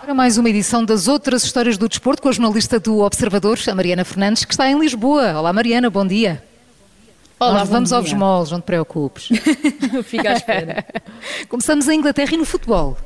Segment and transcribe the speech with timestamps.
[0.00, 3.74] Para mais uma edição das outras histórias do desporto com a jornalista do Observador, a
[3.74, 5.38] Mariana Fernandes, que está em Lisboa.
[5.38, 6.42] Olá Mariana, bom dia.
[7.38, 9.28] Olá, Nós vamos aos moles, não te preocupes.
[10.02, 10.84] Fica à espera.
[11.48, 12.96] Começamos em Inglaterra e no futebol.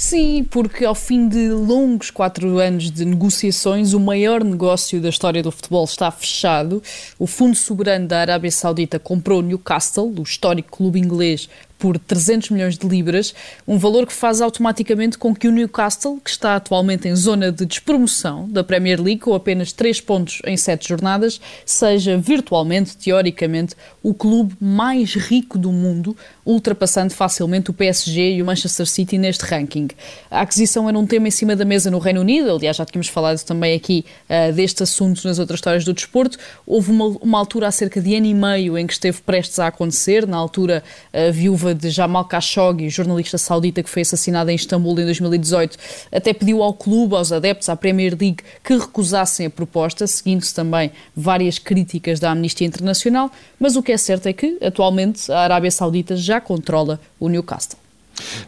[0.00, 5.42] Sim, porque ao fim de longos quatro anos de negociações, o maior negócio da história
[5.42, 6.82] do futebol está fechado.
[7.18, 12.76] O Fundo Soberano da Arábia Saudita comprou Newcastle, o histórico clube inglês, por 300 milhões
[12.76, 13.34] de libras,
[13.66, 17.64] um valor que faz automaticamente com que o Newcastle, que está atualmente em zona de
[17.64, 24.12] despromoção da Premier League, com apenas 3 pontos em 7 jornadas, seja virtualmente, teoricamente, o
[24.12, 29.88] clube mais rico do mundo, ultrapassando facilmente o PSG e o Manchester City neste ranking.
[30.30, 33.08] A aquisição era um tema em cima da mesa no Reino Unido, aliás, já tínhamos
[33.08, 36.38] falado também aqui uh, deste assunto nas outras histórias do desporto.
[36.66, 39.68] Houve uma, uma, altura há cerca de ano e meio em que esteve prestes a
[39.68, 44.98] acontecer, na altura a viúva de Jamal Khashoggi, jornalista saudita que foi assassinado em Istambul
[45.00, 45.76] em 2018,
[46.12, 50.90] até pediu ao clube, aos adeptos, à Premier League, que recusassem a proposta, seguindo-se também
[51.16, 55.70] várias críticas da Amnistia Internacional, mas o que é certo é que, atualmente, a Arábia
[55.70, 57.78] Saudita já controla o Newcastle.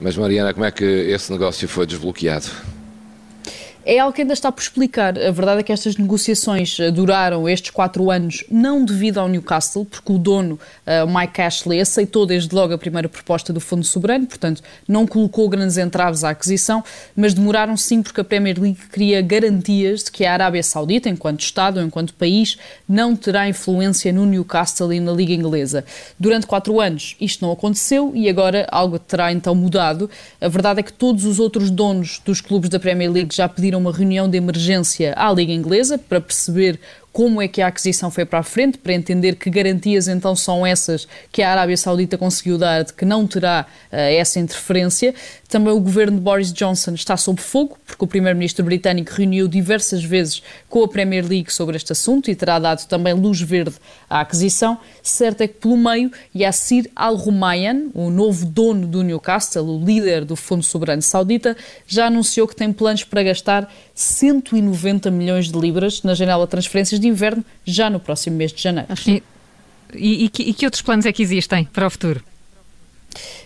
[0.00, 2.46] Mas, Mariana, como é que esse negócio foi desbloqueado?
[3.82, 5.18] É algo que ainda está por explicar.
[5.18, 9.86] A verdade é que estas negociações eh, duraram estes quatro anos, não devido ao Newcastle,
[9.86, 14.26] porque o dono, uh, Mike Ashley, aceitou desde logo a primeira proposta do Fundo Soberano,
[14.26, 16.84] portanto, não colocou grandes entraves à aquisição,
[17.16, 21.40] mas demoraram sim porque a Premier League queria garantias de que a Arábia Saudita, enquanto
[21.40, 25.86] Estado enquanto país, não terá influência no Newcastle e na Liga Inglesa.
[26.18, 30.10] Durante quatro anos isto não aconteceu e agora algo terá então mudado.
[30.38, 33.69] A verdade é que todos os outros donos dos clubes da Premier League já pediram
[33.78, 36.78] uma reunião de emergência à Liga Inglesa para perceber
[37.12, 40.64] como é que a aquisição foi para a frente, para entender que garantias então são
[40.64, 45.14] essas que a Arábia Saudita conseguiu dar de que não terá uh, essa interferência.
[45.48, 50.04] Também o governo de Boris Johnson está sob fogo, porque o primeiro-ministro britânico reuniu diversas
[50.04, 53.74] vezes com a Premier League sobre este assunto e terá dado também luz verde
[54.08, 54.78] à aquisição.
[55.02, 60.36] Certo é que pelo meio, Yassir Al-Rumayyan, o novo dono do Newcastle, o líder do
[60.36, 61.56] Fundo Soberano Saudita,
[61.86, 63.68] já anunciou que tem planos para gastar
[64.00, 68.62] 190 milhões de libras na janela de transferências de inverno já no próximo mês de
[68.62, 68.88] janeiro.
[69.06, 69.22] E,
[69.94, 72.24] e, e, que, e que outros planos é que existem para o futuro?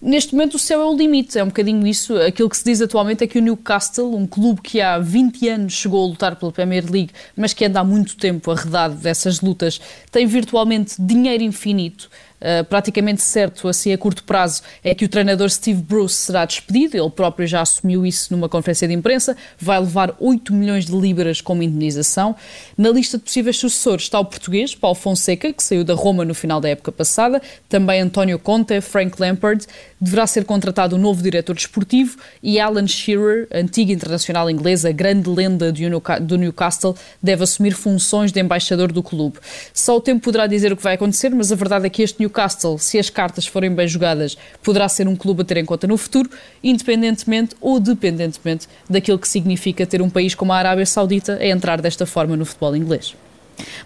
[0.00, 2.16] Neste momento o céu é o limite, é um bocadinho isso.
[2.16, 5.72] Aquilo que se diz atualmente é que o Newcastle, um clube que há 20 anos
[5.72, 9.80] chegou a lutar pela Premier League, mas que anda há muito tempo arredado dessas lutas,
[10.10, 12.08] tem virtualmente dinheiro infinito
[12.40, 16.96] uh, praticamente certo, assim a curto prazo, é que o treinador Steve Bruce será despedido.
[16.96, 19.36] Ele próprio já assumiu isso numa conferência de imprensa.
[19.58, 22.34] Vai levar 8 milhões de libras como indenização.
[22.76, 26.34] Na lista de possíveis sucessores está o português, Paulo Fonseca, que saiu da Roma no
[26.34, 27.40] final da época passada.
[27.68, 29.66] Também António Conte, Frank Lampard.
[30.00, 35.72] Deverá ser contratado um novo diretor desportivo e Alan Shearer, antiga internacional inglesa, grande lenda
[36.20, 39.38] do Newcastle, deve assumir funções de embaixador do clube.
[39.74, 42.20] Só o tempo poderá dizer o que vai acontecer, mas a verdade é que este
[42.28, 45.86] Newcastle, se as cartas forem bem jogadas, poderá ser um clube a ter em conta
[45.86, 46.30] no futuro,
[46.62, 51.80] independentemente ou dependentemente daquilo que significa ter um país como a Arábia Saudita a entrar
[51.80, 53.16] desta forma no futebol inglês.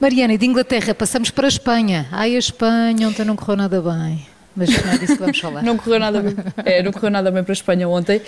[0.00, 2.06] Mariana, de Inglaterra passamos para a Espanha.
[2.10, 5.62] Ai, a Espanha ontem não correu nada bem mas não é disso que vamos falar.
[5.62, 8.22] não, correu nada bem, é, não correu nada bem para a Espanha ontem, uh,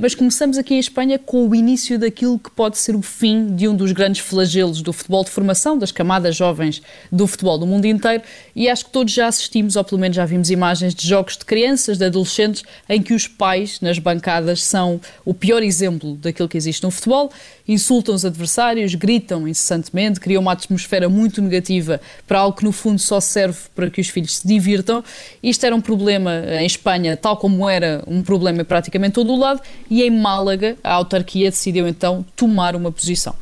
[0.00, 3.68] mas começamos aqui em Espanha com o início daquilo que pode ser o fim de
[3.68, 6.80] um dos grandes flagelos do futebol de formação, das camadas jovens
[7.12, 8.22] do futebol do mundo inteiro,
[8.54, 11.44] e acho que todos já assistimos, ou pelo menos já vimos imagens de jogos de
[11.44, 16.56] crianças, de adolescentes, em que os pais nas bancadas são o pior exemplo daquilo que
[16.56, 17.30] existe no futebol,
[17.68, 23.00] insultam os adversários, gritam incessantemente, criam uma atmosfera muito negativa para algo que no fundo
[23.00, 25.02] só serve para que os filhos se divirtam.
[25.42, 29.38] Isto era um problema em Espanha, tal como era um problema em praticamente todo o
[29.38, 29.60] lado,
[29.90, 33.34] e em Málaga a autarquia decidiu então tomar uma posição.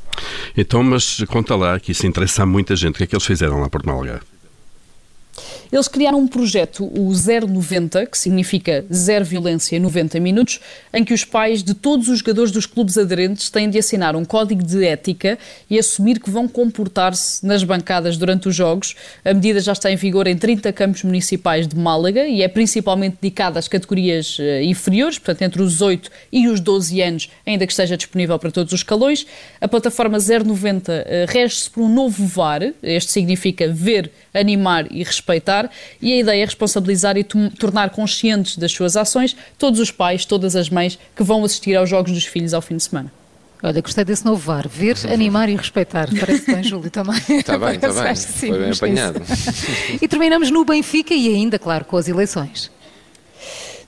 [0.56, 2.94] Então, mas conta lá, que isso interessa a muita gente.
[2.94, 4.20] O que é que eles fizeram lá por Málaga?
[5.74, 10.60] Eles criaram um projeto, o 090, que significa Zero Violência em 90 Minutos,
[10.92, 14.24] em que os pais de todos os jogadores dos clubes aderentes têm de assinar um
[14.24, 15.36] código de ética
[15.68, 18.94] e assumir que vão comportar-se nas bancadas durante os jogos.
[19.24, 23.16] A medida já está em vigor em 30 campos municipais de Málaga e é principalmente
[23.20, 27.72] dedicada às categorias uh, inferiores, portanto, entre os 8 e os 12 anos, ainda que
[27.72, 29.26] esteja disponível para todos os escalões.
[29.60, 35.63] A plataforma 090 uh, rege-se por um novo VAR, este significa ver, animar e respeitar
[36.00, 40.56] e a ideia é responsabilizar e tornar conscientes das suas ações todos os pais, todas
[40.56, 43.12] as mães que vão assistir aos jogos dos filhos ao fim de semana.
[43.62, 44.68] Olha, gostei desse novo VAR.
[44.68, 46.08] Ver, animar e respeitar.
[46.20, 47.16] Parece bem, Júlio, também.
[47.30, 48.14] Está bem, está bem.
[48.14, 49.22] Foi bem apanhado.
[50.02, 52.70] e terminamos no Benfica e ainda, claro, com as eleições.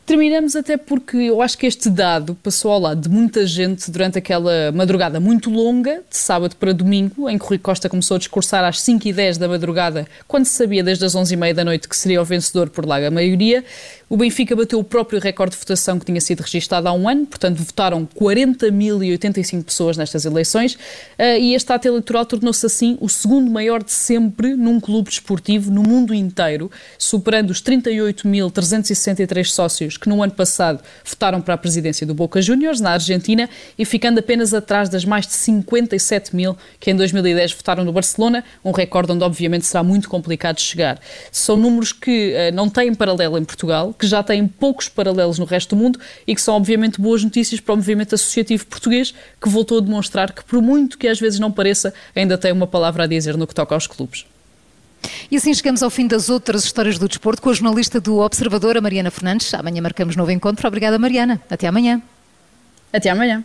[0.07, 4.17] Terminamos até porque eu acho que este dado passou ao lado de muita gente durante
[4.17, 8.63] aquela madrugada muito longa, de sábado para domingo, em que Rui Costa começou a discursar
[8.63, 11.65] às 5 e 10 da madrugada, quando se sabia desde as 11 e meia da
[11.65, 13.65] noite que seria o vencedor por larga maioria.
[14.09, 17.27] O Benfica bateu o próprio recorde de votação que tinha sido registado há um ano,
[17.27, 20.79] portanto votaram 40.085 pessoas nestas eleições
[21.19, 25.73] eh, e este ato eleitoral tornou-se assim o segundo maior de sempre num clube desportivo
[25.73, 32.07] no mundo inteiro, superando os 38.363 sócios que no ano passado votaram para a presidência
[32.07, 36.93] do Boca Juniors, na Argentina, e ficando apenas atrás das mais de 57 mil que
[36.93, 41.01] em 2010 votaram no Barcelona, um recorde onde obviamente será muito complicado chegar.
[41.33, 45.45] São números que uh, não têm paralelo em Portugal, que já têm poucos paralelos no
[45.45, 49.49] resto do mundo e que são obviamente boas notícias para o movimento associativo português, que
[49.49, 53.05] voltou a demonstrar que, por muito que às vezes não pareça, ainda tem uma palavra
[53.05, 54.27] a dizer no que toca aos clubes.
[55.31, 58.77] E assim chegamos ao fim das outras histórias do desporto com a jornalista do Observador,
[58.77, 59.53] a Mariana Fernandes.
[59.55, 60.67] Amanhã marcamos novo encontro.
[60.67, 61.41] Obrigada, Mariana.
[61.51, 62.03] Até amanhã.
[62.93, 63.45] Até amanhã.